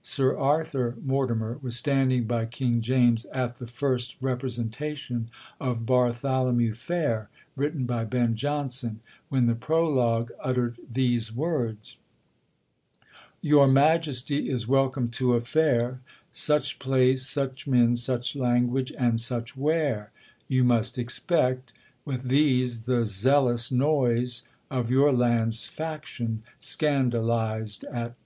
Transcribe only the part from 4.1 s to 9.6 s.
representation of 'Bartholomew Fair,' written by Ben Jonson, when the